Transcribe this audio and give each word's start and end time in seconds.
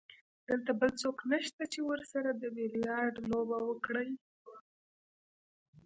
دلته 0.49 0.71
بل 0.79 0.91
څوک 1.01 1.17
نشته 1.31 1.63
چې 1.73 1.79
ورسره 1.89 2.29
د 2.35 2.43
بیلیارډ 2.55 3.15
لوبه 3.29 3.57
وکړي. 3.69 4.11